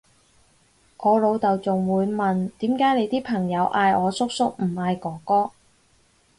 [0.97, 5.51] 我老豆仲會問點解你啲朋友嗌我叔叔唔嗌哥哥？